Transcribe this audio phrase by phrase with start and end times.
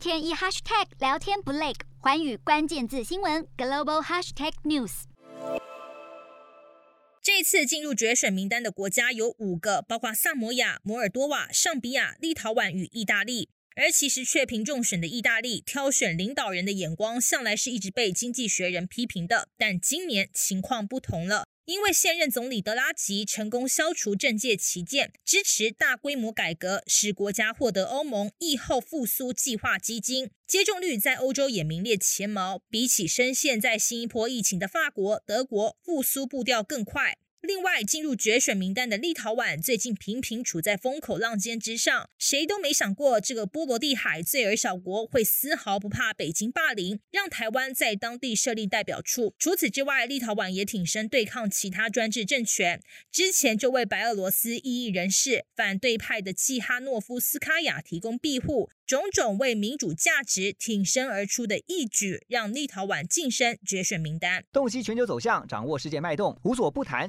[0.00, 5.02] 天一 hashtag 聊天不累，环宇关键字新闻 global hashtag news。
[7.20, 13.50] 这次进入决选名单的国家有五个，包括萨摩亚、摩尔多瓦、尚比亚、立陶宛与意大利。
[13.80, 21.46] 而其实却凭中选的意大利，挑选领导人的眼光向来是一直被《经济学人》批评的，但今年情况不同了。
[21.64, 32.60] 因为现任总理德拉吉成功消除政界歧见，支持大规模改革，使国家获得欧盟疫后复苏计划基金，接种率在欧洲也名列前茅。
[32.68, 37.16] 比起深陷在新一波疫情的法国、德国，复苏步调更快。
[37.42, 49.34] 另外，进入决选名单的立陶宛最近频频处在风口浪尖之上，谁都没想过这个波罗的海罪儿小国会丝毫不怕北京霸凌，让台湾在当地设立代表处。
[49.38, 58.68] 除此之外，立陶宛也挺身对抗其他专制政权，之前就为白俄罗斯异议人士、反对派的季哈诺夫斯卡娅提供庇护。
[58.86, 64.44] 种种为民主价值挺身而出的义举，让立陶宛晋升决选名单。
[64.50, 67.08] 洞悉全球走向，掌握世界脉动，无所不谈，